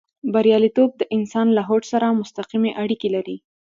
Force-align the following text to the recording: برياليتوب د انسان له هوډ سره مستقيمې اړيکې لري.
برياليتوب 0.33 0.89
د 0.97 1.01
انسان 1.15 1.47
له 1.57 1.61
هوډ 1.67 1.83
سره 1.93 2.17
مستقيمې 2.19 2.71
اړيکې 2.81 3.09
لري. 3.15 3.37